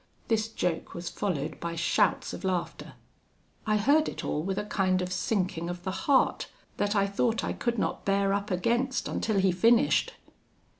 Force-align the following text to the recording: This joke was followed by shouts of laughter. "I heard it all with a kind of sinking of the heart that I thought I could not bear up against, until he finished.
This 0.29 0.47
joke 0.47 0.95
was 0.95 1.09
followed 1.11 1.59
by 1.59 1.75
shouts 1.75 2.33
of 2.33 2.43
laughter. 2.43 2.93
"I 3.67 3.77
heard 3.77 4.09
it 4.09 4.25
all 4.25 4.41
with 4.41 4.57
a 4.57 4.65
kind 4.65 4.99
of 4.99 5.13
sinking 5.13 5.69
of 5.69 5.83
the 5.83 5.91
heart 5.91 6.47
that 6.77 6.95
I 6.95 7.05
thought 7.05 7.43
I 7.43 7.53
could 7.53 7.77
not 7.77 8.03
bear 8.03 8.33
up 8.33 8.49
against, 8.49 9.07
until 9.07 9.37
he 9.37 9.51
finished. 9.51 10.13